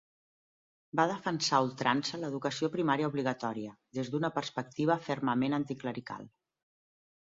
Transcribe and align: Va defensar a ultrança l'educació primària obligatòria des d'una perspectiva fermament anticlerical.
Va 0.99 1.03
defensar 1.11 1.57
a 1.57 1.65
ultrança 1.65 2.19
l'educació 2.23 2.69
primària 2.77 3.11
obligatòria 3.11 3.75
des 3.99 4.11
d'una 4.15 4.33
perspectiva 4.41 4.97
fermament 5.11 5.59
anticlerical. 5.63 6.27